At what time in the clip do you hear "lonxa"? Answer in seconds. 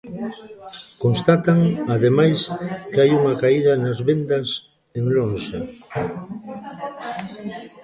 5.15-5.59